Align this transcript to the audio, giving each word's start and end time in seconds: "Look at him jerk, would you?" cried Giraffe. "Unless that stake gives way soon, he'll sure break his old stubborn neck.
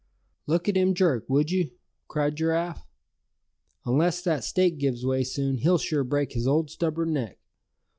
"Look 0.47 0.67
at 0.67 0.75
him 0.75 0.95
jerk, 0.95 1.29
would 1.29 1.51
you?" 1.51 1.69
cried 2.07 2.35
Giraffe. 2.35 2.87
"Unless 3.85 4.23
that 4.23 4.43
stake 4.43 4.79
gives 4.79 5.05
way 5.05 5.23
soon, 5.23 5.59
he'll 5.59 5.77
sure 5.77 6.03
break 6.03 6.31
his 6.31 6.47
old 6.47 6.71
stubborn 6.71 7.13
neck. 7.13 7.37